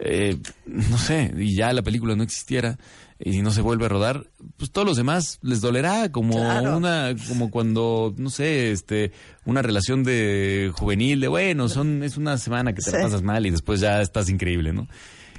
[0.00, 2.76] eh, no sé, y ya la película no existiera
[3.20, 6.76] y no se vuelve a rodar, pues todos los demás les dolerá como Claro.
[6.76, 9.12] una, como cuando, no sé, este,
[9.44, 13.46] una relación de juvenil, de bueno, son, es una semana que te la pasas mal
[13.46, 14.88] y después ya estás increíble, ¿no?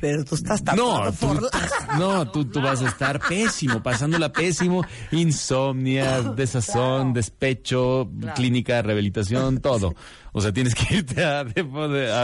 [0.02, 3.82] Pero tú estás No, tapado tú, por la- no tú, tú vas a estar pésimo,
[3.82, 9.96] pasándola pésimo, insomnia, desazón, despecho, clínica, rehabilitación, todo.
[10.34, 12.24] O sea, tienes que irte a, de- de- a-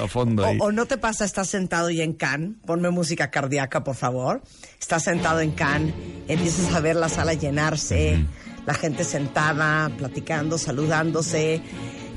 [0.00, 0.58] a- a fondo ahí.
[0.60, 4.42] O, o no te pasa, estás sentado y en Cannes, ponme música cardíaca, por favor.
[4.80, 5.92] Estás sentado en Cannes,
[6.28, 8.24] empiezas a ver la sala llenarse,
[8.64, 11.62] la gente sentada, platicando, saludándose.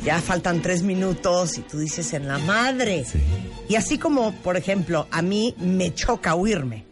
[0.03, 3.05] Ya faltan tres minutos y tú dices en la madre.
[3.69, 6.85] Y así como, por ejemplo, a mí me choca oírme.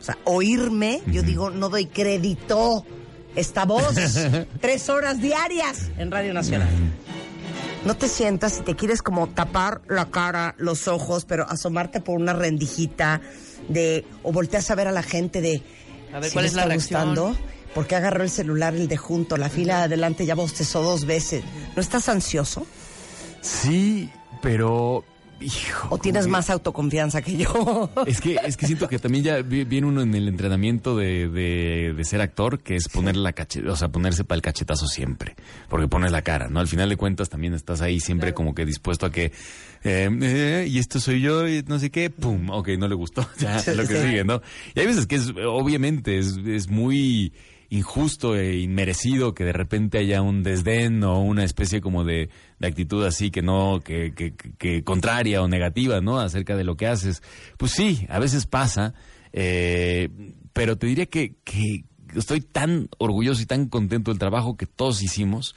[0.00, 2.84] O sea, oírme, yo digo, no doy crédito.
[3.34, 3.94] Esta voz,
[4.60, 6.68] tres horas diarias en Radio Nacional.
[7.84, 12.20] No te sientas y te quieres como tapar la cara, los ojos, pero asomarte por
[12.20, 13.20] una rendijita
[13.68, 15.62] de o volteas a ver a la gente de
[16.12, 17.36] A ver, ¿sí ¿cuál es la está reacción?
[17.74, 21.42] Porque agarró el celular el de junto, la fila de adelante ya bostezó dos veces.
[21.74, 22.66] ¿No estás ansioso?
[23.40, 24.10] Sí,
[24.42, 25.04] pero...
[25.40, 27.90] Hijo, ¿O tienes que- más autoconfianza que yo?
[28.06, 31.28] Es que, es que siento que también ya vi- viene uno en el entrenamiento de,
[31.28, 34.86] de, de ser actor, que es poner la cache- o sea, ponerse para el cachetazo
[34.86, 35.34] siempre,
[35.68, 36.60] porque pones la cara, ¿no?
[36.60, 39.32] Al final de cuentas también estás ahí siempre como que dispuesto a que,
[39.82, 43.26] eh, eh, y esto soy yo, y no sé qué, pum, ok, no le gustó,
[43.40, 44.02] ya, lo que sí.
[44.06, 44.42] sigue, ¿no?
[44.76, 47.32] Y hay veces que es, obviamente, es, es muy
[47.72, 52.66] injusto e inmerecido que de repente haya un desdén o una especie como de, de
[52.66, 56.20] actitud así que no, que, que, que- contraria o negativa, ¿no?
[56.20, 57.22] Acerca de lo que haces.
[57.56, 58.92] Pues sí, a veces pasa,
[59.32, 60.10] eh,
[60.52, 65.02] pero te diría que, que estoy tan orgulloso y tan contento del trabajo que todos
[65.02, 65.54] hicimos,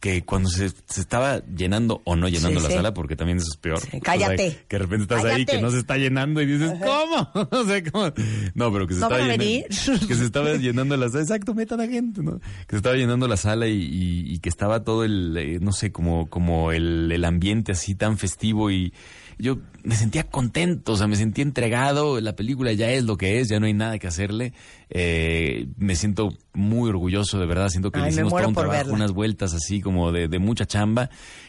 [0.00, 2.76] que cuando se, se estaba llenando o no llenando Sí, la sí.
[2.76, 3.80] sala, porque también eso es peor.
[3.80, 4.34] Sí, cállate.
[4.48, 7.28] O sea, que de repente estás ahí, que no se está llenando y dices, ¿cómo?
[7.50, 8.12] o sea, ¿cómo?
[8.54, 9.44] No, pero que se ¿No estaba llenando.
[9.44, 9.66] venir?
[10.08, 11.22] Que se estaba llenando la sala.
[11.22, 12.38] Exacto, meta la gente, ¿no?
[12.38, 15.72] Que se estaba llenando la sala y, y- y que estaba todo el, eh, no
[15.72, 18.92] sé, como, como el, el ambiente así tan festivo y
[19.38, 23.40] yo me sentía contento, o sea, me sentía entregado, la película ya es lo que
[23.40, 24.52] es, ya no hay nada que hacerle.
[24.90, 28.76] Eh, me siento muy orgulloso, de verdad, siento que Ay, le hicimos todo un trabajo,
[28.76, 28.92] verla.
[28.94, 31.08] unas vueltas así como de, de mucha chamba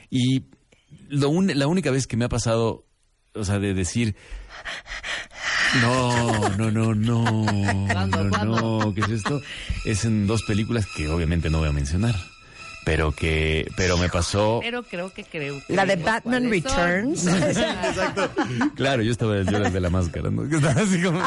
[0.10, 0.44] y
[1.10, 2.86] lo un- la única vez que me ha pasado,
[3.34, 4.16] o sea, de decir,
[5.82, 7.46] no, no, no, no,
[7.92, 8.46] ¿Cuándo, no,
[8.80, 9.42] no, ¿qué es esto?
[9.86, 12.16] Es en dos películas que obviamente no voy a mencionar,
[12.90, 15.62] pero que, pero me pasó, Pero creo que creo.
[15.68, 16.50] que La de Batman.
[16.50, 17.28] Returns.
[17.28, 18.28] Exacto.
[18.76, 20.50] Claro, yo estaba yo era el de la máscara, ¿no?
[20.50, 21.22] Que estaba así como-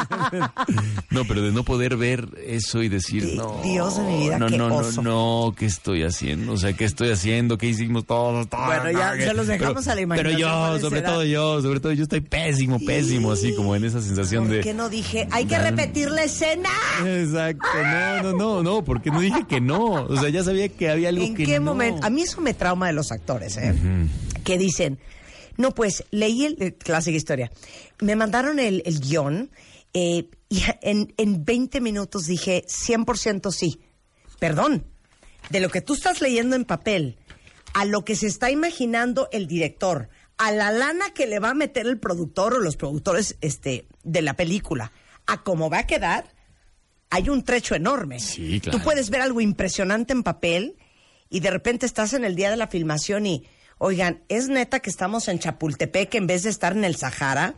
[1.09, 3.61] No, pero de no poder ver eso y decir, no.
[3.63, 5.01] Dios de mi vida, no, qué no, oso.
[5.01, 6.51] no, no, ¿qué estoy haciendo?
[6.51, 7.57] O sea, ¿qué estoy haciendo?
[7.57, 8.49] ¿Qué hicimos todos?
[8.49, 8.65] todos?
[8.65, 11.09] Bueno, ya se los dejamos a la Pero imaginación, yo, ¿cuál sobre será?
[11.13, 14.61] todo yo, sobre todo yo estoy pésimo, pésimo, así como en esa sensación ¿Por de...
[14.63, 16.69] qué no dije, hay que repetir la escena?
[17.05, 19.93] Exacto, no, no, no, no, porque no dije que no.
[19.93, 22.87] O sea, ya sabía que había algo ¿En que momentos, a mí eso me trauma
[22.87, 23.73] de los actores, ¿eh?
[24.43, 24.99] Que dicen,
[25.57, 27.51] no, pues leí el, eh, clásica historia,
[27.99, 29.51] me mandaron el, el guion
[29.93, 33.79] eh, y en, en 20 minutos dije 100% sí.
[34.39, 34.85] Perdón,
[35.49, 37.17] de lo que tú estás leyendo en papel
[37.73, 41.53] a lo que se está imaginando el director, a la lana que le va a
[41.53, 44.91] meter el productor o los productores este, de la película,
[45.25, 46.33] a cómo va a quedar,
[47.09, 48.19] hay un trecho enorme.
[48.19, 48.77] Sí, claro.
[48.77, 50.77] Tú puedes ver algo impresionante en papel
[51.33, 53.43] y de repente estás en el día de la filmación y,
[53.79, 57.55] oigan, ¿es neta que estamos en Chapultepec en vez de estar en el Sahara?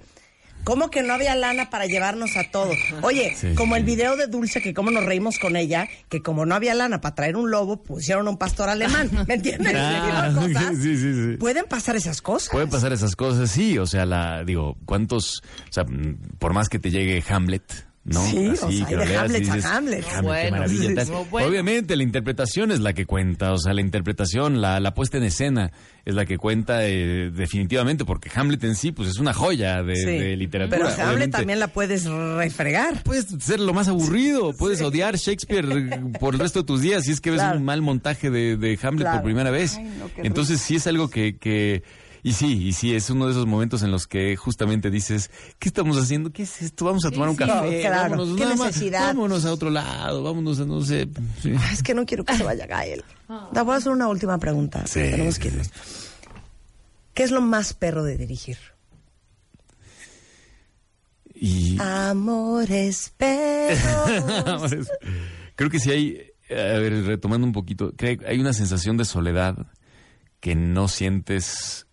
[0.63, 2.77] ¿Cómo que no había lana para llevarnos a todos?
[3.03, 3.81] Oye, Sí, como sí.
[3.81, 7.01] el video de Dulce, que cómo nos reímos con ella, que como no había lana
[7.01, 9.11] para traer un lobo, pusieron un pastor alemán.
[9.27, 9.73] ¿Me entiendes?
[9.77, 10.77] Ah, cosas.
[10.81, 11.37] sí, sí, sí.
[11.37, 12.49] Pueden pasar esas cosas.
[12.49, 15.85] Pueden pasar esas cosas, sí, o sea, la, digo, ¿cuántos, o sea,
[16.39, 18.23] por más que te llegue Hamlet, ¿no?
[18.25, 20.05] Sí, o sea, que de leas a Hamlet.
[20.05, 21.47] qué maravilla, sí, bueno.
[21.49, 25.23] Obviamente la interpretación es la que cuenta, o sea, la interpretación, la, la puesta en
[25.23, 25.71] escena
[26.05, 29.95] es la que cuenta eh, definitivamente, porque Hamlet en sí, pues es una joya de,
[29.95, 30.05] Sí.
[30.05, 30.77] de literatura.
[30.77, 33.01] Pero Hamlet Obviamente, también la puedes refregar.
[33.03, 35.65] Puedes ser lo más aburrido, puedes odiar Shakespeare
[36.19, 37.57] por el resto de tus días si es que ves Claro.
[37.57, 39.17] un mal montaje de, de Hamlet Claro.
[39.17, 39.77] por primera vez.
[39.77, 41.81] Ay, no, qué Entonces sí es algo que, que...
[42.25, 45.69] Y sí, y sí, es uno de esos momentos en los que justamente dices, ¿qué
[45.69, 46.31] estamos haciendo?
[46.31, 46.85] ¿Qué es esto?
[46.85, 47.43] Vamos a tomar un sí.
[47.43, 48.09] café, claro.
[48.17, 49.05] vámonos, ¿Qué más, necesidad?
[49.09, 51.07] vámonos a otro lado, vámonos a no sé.
[51.43, 51.53] sí.
[51.71, 53.03] Es que no quiero que se vaya Gael.
[53.53, 54.87] Te voy a hacer una última pregunta.
[54.87, 55.01] Sí.
[55.01, 55.69] Tenemos que irnos.
[57.13, 58.57] ¿Qué es lo más perro de dirigir?
[61.35, 64.87] Y Amores perros.
[65.55, 69.05] creo que sí hay, a ver, retomando un poquito, creo que hay una sensación de
[69.05, 69.67] soledad
[70.39, 71.84] que no sientes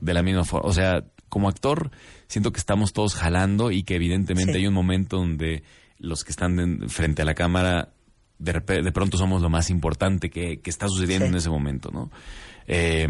[0.00, 0.68] de la misma forma.
[0.68, 1.90] O sea, como actor,
[2.26, 4.58] siento que estamos todos jalando y que evidentemente Sí.
[4.58, 5.62] hay un momento donde
[5.98, 7.92] los que están en- frente a la cámara
[8.38, 11.30] de, de pronto somos lo más importante que, que está sucediendo Sí.
[11.32, 12.10] en ese momento, ¿no?
[12.68, 13.08] Eh,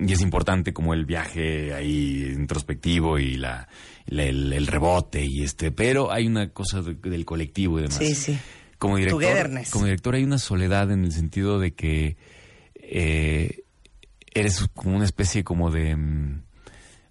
[0.00, 3.68] y es importante como el viaje ahí introspectivo y la,
[4.06, 7.98] la- el, el rebote y este, pero hay una cosa de- del colectivo y demás.
[7.98, 8.38] Sí, sí.
[8.78, 12.16] Como director, como director hay una soledad en el sentido de que
[12.74, 13.63] eh,
[14.34, 16.42] eres como una especie como de mm,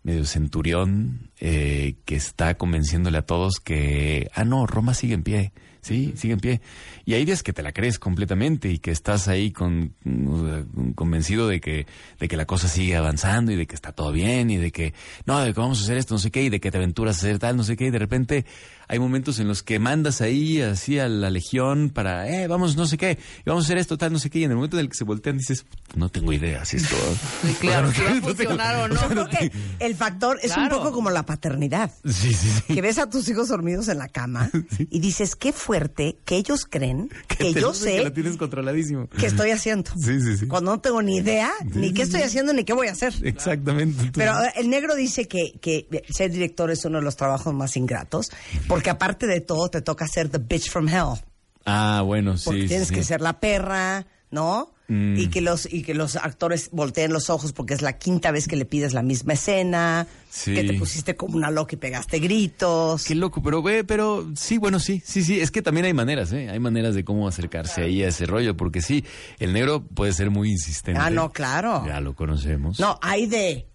[0.04, 5.52] medio centurión eh, que está convenciéndole a todos que, ah, no, Roma sigue en pie,
[5.82, 6.62] sí, sigue en pie.
[7.04, 11.50] Y hay días que te la crees completamente y que estás ahí con, mm, convencido
[11.50, 11.86] de que,
[12.18, 14.94] de que la cosa sigue avanzando y de que está todo bien y de que,
[15.26, 17.18] no, de que vamos a hacer esto, no sé qué, y de que te aventuras
[17.18, 18.46] a hacer tal, no sé qué, y de repente
[18.88, 22.86] hay momentos en los que mandas ahí así a la legión para, eh, vamos, no
[22.86, 24.78] sé qué, y vamos a hacer esto, tal, no sé qué, y en el momento
[24.78, 26.96] en el que se voltean dices, no tengo idea si esto...
[27.42, 29.28] Sí, claro, si va a no tengo- funcionar o Yo no.
[29.28, 31.92] creo que el factor es un poco como la paternidad.
[32.06, 32.74] Sí, sí, sí.
[32.76, 34.52] Que ves a tus hijos dormidos en la cama
[34.90, 39.08] y dices, qué fuerte que ellos creen que, te yo Que lo sé tienes controladísimo.
[39.10, 39.92] qué estoy haciendo.
[40.04, 40.48] Sí, sí, sí.
[40.48, 43.14] Cuando no tengo ni idea, ni qué estoy haciendo, ni qué voy a hacer.
[43.24, 44.12] Exactamente.
[44.14, 47.76] Pero eh, el negro dice que, que ser director es uno de los trabajos más
[47.78, 48.32] ingratos,
[48.68, 51.20] porque aparte de todo te toca ser the bitch from hell.
[51.66, 52.46] Ah, bueno, sí.
[52.46, 54.73] Porque tienes que ser la perra, ¿no?
[54.90, 55.16] Mm.
[55.18, 58.50] Y que los y que los actores volteen los ojos porque es la quinta vez
[58.50, 60.54] que le pides la misma escena, Sí.
[60.54, 63.06] que te pusiste como una loca y pegaste gritos.
[63.06, 66.34] Qué loco, pero ve, pero sí, bueno, sí, sí, sí, es que también hay maneras,
[66.34, 66.50] ¿eh?
[66.50, 69.06] Hay maneras de cómo acercarse ahí a ese rollo, porque sí,
[69.40, 71.00] el negro puede ser muy insistente.
[71.02, 71.86] Ah, no, claro.
[71.88, 72.78] Ya lo conocemos.
[72.80, 73.66] No, hay de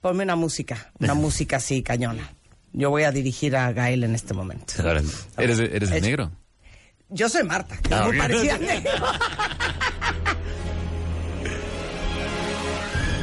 [0.00, 2.32] ponme una música, una música así cañona.
[2.72, 4.74] Yo voy a dirigir a Gael en este momento.
[4.78, 5.08] Órale.
[5.38, 6.30] ¿Eres, eres el negro?
[7.12, 8.92] Yo soy Marta, que Ah, es muy parecida negro.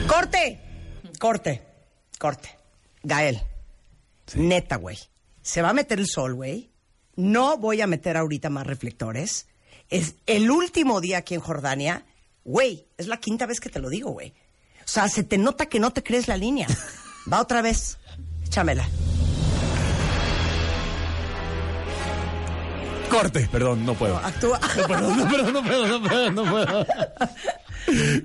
[0.08, 0.60] Corte,
[1.20, 1.62] corte,
[2.18, 2.50] corte.
[3.04, 3.42] Gael,
[4.36, 4.98] neta, güey.
[5.42, 6.72] Se va a meter el sol, güey.
[7.16, 9.48] No voy a meter ahorita más reflectores.
[9.90, 12.06] Es el último día aquí en Jordania.
[12.44, 14.34] Güey, es la quinta vez que te lo digo, güey.
[14.80, 16.68] O sea, se te nota que no te crees la línea.
[17.32, 17.98] Va otra vez.
[18.46, 18.88] Échamela.
[23.10, 24.18] Corte, perdón, no puedo.
[24.18, 24.60] Actúa.
[24.78, 26.86] No puedo, no puedo, no puedo, no puedo, no puedo.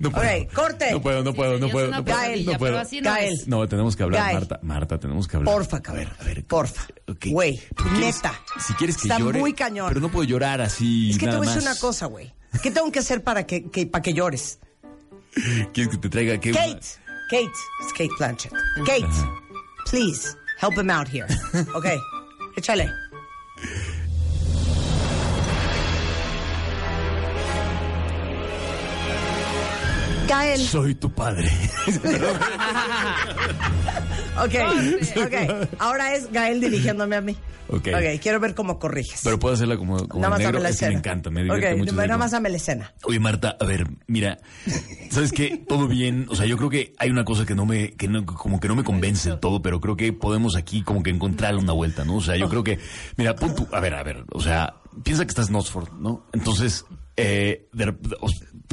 [0.00, 0.42] No puedo.
[0.42, 0.90] Ok, corte.
[0.90, 1.90] No puedo, no puedo, no Sí, puedo.
[1.90, 2.78] No puedo, no puedo.
[2.80, 3.32] así no Gael.
[3.34, 3.46] es.
[3.48, 4.34] No, tenemos que hablar, Gael.
[4.38, 4.60] Marta.
[4.62, 5.54] Marta, tenemos que hablar.
[5.54, 6.06] Porfa, cabrón.
[6.06, 6.44] A ver, a ver.
[6.44, 6.82] Porfa.
[7.26, 8.34] Güey, ¿Tú quieres- neta.
[8.66, 9.38] Si quieres que Está llore.
[9.38, 9.88] muy cañón.
[9.88, 11.10] Pero no puedo llorar así.
[11.10, 12.32] Es que te nada voy a decir una cosa, güey.
[12.62, 14.58] ¿Qué tengo que hacer para que, que- para que llores?
[15.72, 16.50] ¿Quieres que te traiga qué?
[16.50, 16.80] Kate,
[17.30, 17.52] Kate,
[17.86, 18.52] es Kate Blanchett.
[18.84, 19.06] Kate,
[19.88, 21.26] please, help him out here.
[21.74, 21.86] Ok,
[22.56, 22.90] échale.
[30.58, 31.50] Soy tu padre.
[34.34, 34.54] Ok,
[35.16, 35.68] ok.
[35.78, 37.36] Ahora es Gael dirigiéndome a mí.
[37.68, 37.88] Ok.
[37.94, 39.20] Ok, quiero ver cómo corriges.
[39.22, 40.52] Pero puedo hacerla como, como nada más negro.
[40.54, 41.92] dame la Es que me encanta, me divierte Ok, mucho.
[41.94, 42.92] nada más dame la escena.
[43.04, 44.38] Oye, Marta, a ver, mira,
[45.10, 45.58] ¿sabes qué?
[45.68, 48.24] Todo bien, o sea, yo creo que hay una cosa que no me, que no,
[48.24, 51.60] como que no me convence del todo, pero creo que podemos aquí como que encontrarle
[51.60, 52.16] una vuelta, ¿no?
[52.16, 52.78] O sea, yo creo que,
[53.16, 56.26] mira, pon tú- a ver, a ver, o sea, piensa que estás en Oxford, ¿no?
[56.32, 56.84] Entonces,
[57.16, 58.28] eh, de rep- o,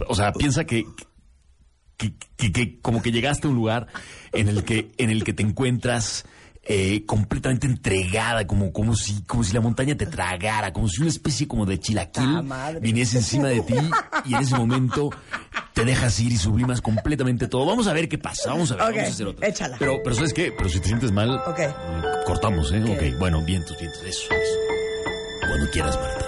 [0.08, 0.86] o sea, piensa que,
[2.00, 3.86] que, que- que como que llegaste a un lugar
[4.32, 6.26] en el que, en el que te encuentras
[6.64, 11.10] eh, completamente entregada, como, como si, como si la montaña te tragara, como si una
[11.10, 13.76] especie como de chilaquil Ah, viniese encima de ti
[14.26, 15.10] y en ese momento
[15.74, 17.66] te dejas ir y sublimas completamente todo.
[17.66, 19.48] Vamos a ver qué pasa, vamos a ver, Ok, vamos a hacer otra.
[19.48, 19.78] échala.
[19.80, 20.52] Pero, pero ¿sabes qué?
[20.56, 21.60] Pero si te sientes mal, Ok.
[22.26, 22.84] cortamos, ¿eh?
[22.84, 25.48] Ok, bueno, vientos, vientos, eso, eso.
[25.48, 26.26] Cuando quieras, Marta.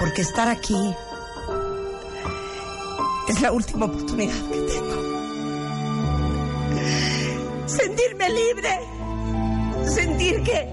[0.00, 0.74] Porque estar aquí
[3.28, 5.02] es la última oportunidad que tengo.
[7.66, 8.80] Sentirme libre.
[9.86, 10.68] Sentir que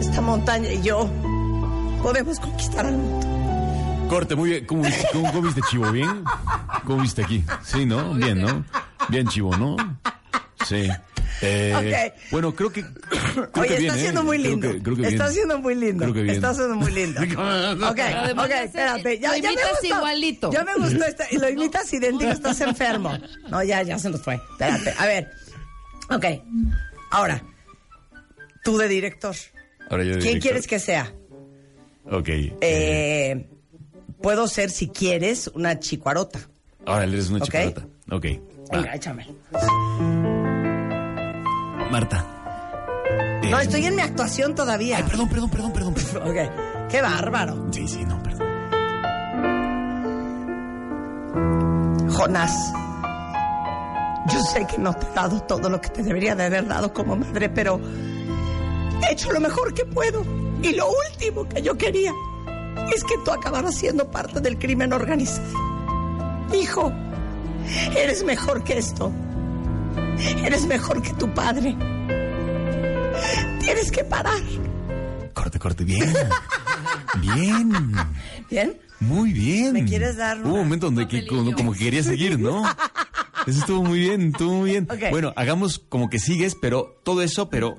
[0.00, 1.08] esta montaña y yo
[2.02, 3.26] podemos conquistar al mundo.
[4.08, 4.66] Corte, muy bien.
[4.66, 5.90] ¿Cómo viste, cómo, viste Chivo?
[5.92, 6.24] ¿Bien?
[6.84, 7.44] ¿Cómo viste aquí?
[7.62, 8.14] Sí, ¿no?
[8.14, 8.64] Bien, ¿no?
[9.08, 9.76] Bien, Chivo, ¿no?
[10.66, 10.88] Sí.
[11.42, 12.32] Eh, Ok.
[12.32, 12.84] Bueno, creo que.
[13.34, 14.00] Creo Oye, que bien, está ¿eh?
[14.02, 14.72] siendo muy Creo lindo.
[14.72, 15.34] que- creo que está bien.
[15.34, 16.02] siendo muy lindo.
[16.04, 16.34] Creo que bien.
[16.36, 17.20] Está siendo muy lindo.
[17.22, 17.98] ok,
[18.38, 19.18] ok, espérate.
[19.18, 19.86] Ya, lo ya me imitas gustó.
[19.96, 20.52] igualito.
[20.52, 21.04] Ya me gustó.
[21.04, 23.18] Esta, lo imitas idéntico, estás enfermo.
[23.48, 24.34] No, ya, ya se nos fue.
[24.34, 24.94] Espérate.
[24.98, 25.30] A ver.
[26.10, 26.24] Ok.
[27.12, 27.42] Ahora,
[28.64, 29.34] tú de director.
[29.88, 30.40] Ahora yo de ¿Quién director.
[30.42, 31.12] quieres que sea?
[32.10, 32.28] Ok.
[32.60, 33.48] Eh,
[34.22, 36.40] puedo ser, si quieres, una chicuarota.
[36.86, 37.44] Ahora eres una ok.
[37.44, 37.86] chicarota.
[38.10, 38.26] Ok.
[38.72, 39.26] Venga, échame.
[41.90, 42.24] Marta.
[43.50, 44.98] No, estoy en mi actuación todavía.
[44.98, 45.94] Ay, perdón, perdón, perdón, perdón.
[45.94, 46.28] perdón.
[46.28, 46.88] Ok.
[46.90, 47.66] Qué bárbaro.
[47.72, 48.48] Sí, sí, no, perdón.
[52.10, 52.72] Jonás,
[54.32, 56.92] yo sé que no te he dado todo lo que te debería de haber dado
[56.92, 57.80] como madre, pero
[59.02, 60.22] he hecho lo mejor que puedo.
[60.62, 62.12] Y lo último que yo quería
[62.94, 65.48] es que tú acabaras siendo parte del crimen organizado.
[66.52, 66.92] Hijo,
[67.96, 69.10] eres mejor que esto.
[70.44, 71.76] Eres mejor que tu padre.
[73.60, 74.40] Tienes que parar.
[75.34, 75.84] Corte, corte.
[75.84, 76.12] Bien.
[77.20, 77.72] Bien.
[78.50, 78.80] ¿Bien?
[79.00, 79.72] Muy bien.
[79.72, 82.62] ¿Me quieres dar Hubo un momento donde que, como, como que quería seguir, ¿no?
[83.46, 84.88] Eso estuvo muy bien, estuvo muy bien.
[85.10, 87.76] Bueno, hagamos como que sigues, pero todo eso, pero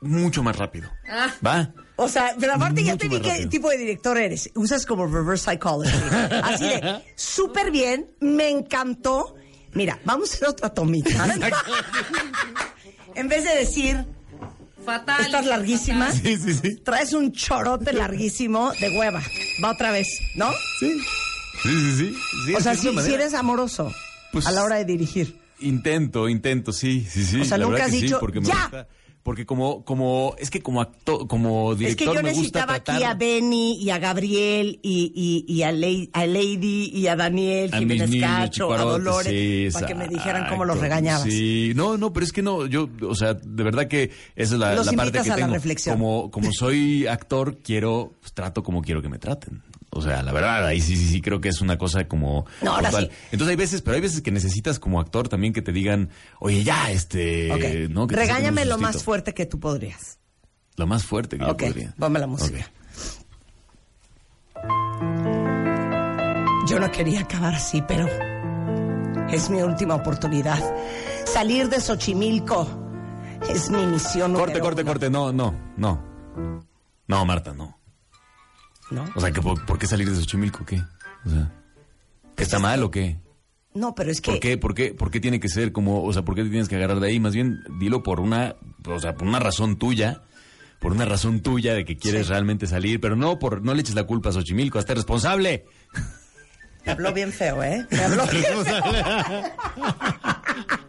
[0.00, 0.90] mucho más rápido.
[1.08, 1.32] Ah.
[1.44, 1.74] ¿Va?
[1.96, 4.50] O sea, pero aparte ya te vi qué tipo de director eres.
[4.54, 5.90] Usas como reverse psychology.
[6.44, 9.34] Así de, súper bien, me encantó.
[9.72, 11.26] Mira, vamos a hacer otra tomita.
[13.16, 14.06] en vez de decir,
[14.88, 15.20] Fatal.
[15.26, 16.76] estás larguísima, Sí, sí, sí.
[16.76, 19.22] traes un chorote larguísimo de hueva.
[19.62, 20.50] Va otra vez, ¿no?
[20.80, 20.98] Sí.
[21.62, 22.16] Sí, sí, sí.
[22.46, 23.92] Sí, O sea, si, eres amoroso
[24.32, 25.38] Pues- a la hora de dirigir.
[25.60, 27.40] Intento, intento, sí, sí, sí.
[27.40, 28.54] O sea, la nunca has que sí, dicho, porque me "Ya".
[28.62, 28.88] gusta-
[29.28, 32.74] porque como, como, es que como actor, como Es director que yo me gusta necesitaba
[32.76, 32.94] tratar...
[32.94, 35.12] aquí a Benny y a Gabriel y,
[35.46, 39.30] y, y a, Lei- a Lady y a Daniel a Jiménez niños Cacho, a Dolores,
[39.30, 41.24] sí, para que me dijeran cómo los regañabas.
[41.24, 44.58] Sí, no, no, pero es que no, yo, o sea, de verdad que esa es
[44.60, 45.52] la, Los la parte que a la tengo.
[45.52, 45.98] reflexión.
[45.98, 49.60] Como, como soy actor, quiero, pues, trato como quiero que me traten.
[49.90, 52.44] O sea, la verdad, ahí sí, sí, sí, creo que es una cosa como...
[52.62, 53.06] No, ahora total.
[53.10, 53.16] sí.
[53.32, 56.62] Entonces hay veces, pero hay veces que necesitas como actor también que te digan, oye,
[56.62, 57.88] ya, este...
[57.90, 58.06] ¿no?
[58.06, 60.18] Que Regáñame lo más fuerte que tú podrías.
[60.76, 61.94] Lo más fuerte que Ok, yo podría.
[61.98, 62.70] ponme la música.
[66.66, 68.06] Yo no quería acabar así, pero
[69.30, 70.62] es mi última oportunidad.
[71.24, 72.68] Salir de Xochimilco
[73.48, 74.34] es mi misión.
[74.34, 74.90] Corte, corte, uno.
[74.90, 75.08] corte.
[75.10, 76.04] No, no, no.
[77.06, 77.77] No, Marta, no.
[78.90, 79.04] ¿No?
[79.14, 80.64] O sea, que por, ¿por qué salir de Xochimilco?
[80.64, 80.82] ¿Qué?
[81.26, 81.52] O sea,
[82.36, 83.18] ¿está mal o qué?
[83.74, 84.30] No, pero es que...
[84.30, 84.56] ¿Por qué?
[84.58, 84.94] ¿Por qué?
[84.94, 87.08] ¿Por qué tiene que ser como, o sea, por qué te tienes que agarrar de
[87.08, 87.20] ahí?
[87.20, 90.22] Más bien, dilo por una, o sea, por una razón tuya,
[90.80, 92.32] por una razón tuya de que quieres Sí.
[92.32, 95.66] realmente salir, pero no por, no le eches la culpa a Xochimilco, hazte responsable.
[96.86, 97.86] Me habló bien feo, ¿eh?
[97.90, 98.84] Me habló bien feo.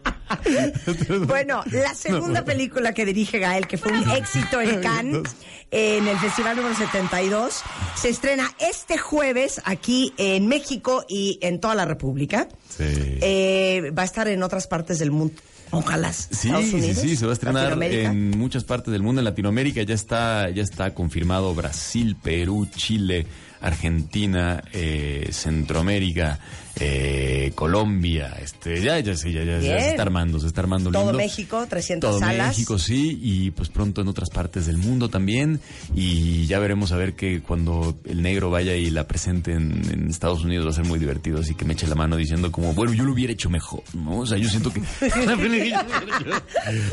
[1.26, 5.36] Bueno, la segunda película que dirige Gael, que fue un éxito en Cannes,
[5.72, 7.62] en el Festival número 72,
[7.96, 12.48] se estrena este jueves aquí en México y en toda la República.
[12.70, 12.86] Sí.
[13.22, 15.34] Eh, va a estar en otras partes del mundo.
[15.72, 16.12] Ojalá.
[16.12, 19.22] Sí, sí, sí, se va a estrenar en muchas partes del mundo.
[19.22, 23.28] En Latinoamérica ya está, ya está confirmado Brasil, Perú, Chile,
[23.62, 26.40] Argentina, eh, Centroamérica,
[26.80, 30.92] eh, Colombia, este, ya, ya, sí, ya, ya, ya se está armando, se está armando
[30.92, 31.18] Todo lindo.
[31.18, 32.50] México, 300 Todo salas.
[32.50, 35.60] México, sí, y pues pronto en otras partes del mundo también.
[35.96, 40.10] Y ya veremos a ver que cuando el negro vaya y la presente en, en
[40.10, 41.40] Estados Unidos va a ser muy divertido.
[41.40, 44.20] Así que me eche la mano diciendo como, bueno, yo lo hubiera hecho mejor, ¿no?
[44.20, 44.86] O sea, yo siento que me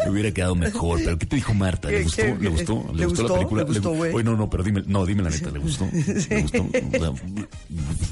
[0.10, 1.00] hubiera quedado mejor.
[1.04, 1.88] Pero ¿qué te dijo Marta?
[1.90, 2.22] ¿Le ¿Qué- gustó?
[2.22, 2.86] ¿Le gustó?
[2.92, 3.62] le ¿Le gustó la película?
[3.62, 4.12] ¿Le gustó, güey?
[4.14, 5.88] Oye, no, no, pero dime, no, dime la neta, ¿le gustó?
[5.92, 6.62] ¿Le gustó?
[6.62, 7.12] O sea,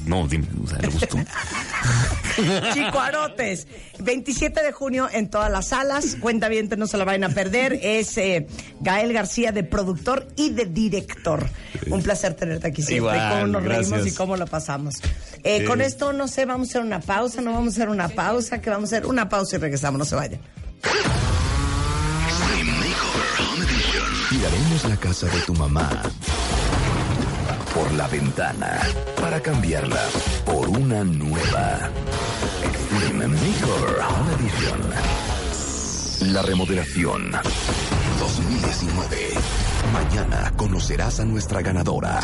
[0.05, 1.17] no, dime, o sea, ¿le gustó?
[2.73, 3.67] Chicuarotes,
[3.99, 6.17] 27 de junio en todas las salas.
[6.19, 7.79] Cuenta bien, no se la vayan a perder.
[7.81, 8.47] Es eh,
[8.81, 11.49] Gael García de productor y de director.
[11.89, 13.15] Un placer tenerte aquí siempre.
[13.15, 14.13] Igual, cómo nos reímos gracias.
[14.13, 14.95] y cómo lo pasamos.
[15.43, 15.65] Eh, Sí.
[15.65, 18.59] Con esto, no sé, vamos a hacer una pausa, no vamos a hacer una pausa,
[18.61, 20.41] que vamos a hacer una pausa y regresamos, no se vayan.
[24.29, 25.89] Tiraremos la casa de tu mamá
[27.75, 28.79] por la ventana
[29.19, 30.01] para cambiarla
[30.45, 31.91] por una nueva.
[32.63, 34.81] Extreme Makeover Home Edition.
[36.33, 37.31] La remodelación
[38.19, 39.29] 2019.
[39.91, 42.21] Mañana conocerás a nuestra ganadora.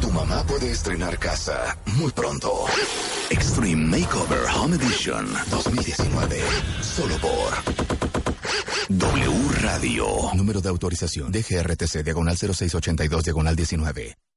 [0.00, 2.64] Tu mamá puede estrenar casa muy pronto.
[3.30, 6.40] Extreme Makeover Home Edition 2019.
[6.82, 7.54] Solo por
[8.88, 10.06] W Radio.
[10.34, 14.28] Número de autorización DGRTC diagonal 0682 diagonal 19.